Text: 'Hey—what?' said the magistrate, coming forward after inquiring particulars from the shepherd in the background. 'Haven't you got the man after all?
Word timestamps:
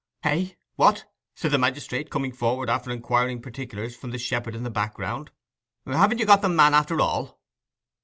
'Hey—what?' 0.23 1.05
said 1.35 1.51
the 1.51 1.59
magistrate, 1.59 2.09
coming 2.09 2.31
forward 2.31 2.71
after 2.71 2.89
inquiring 2.89 3.39
particulars 3.39 3.95
from 3.95 4.09
the 4.09 4.17
shepherd 4.17 4.55
in 4.55 4.63
the 4.63 4.71
background. 4.71 5.29
'Haven't 5.85 6.17
you 6.17 6.25
got 6.25 6.41
the 6.41 6.49
man 6.49 6.73
after 6.73 6.99
all? 6.99 7.39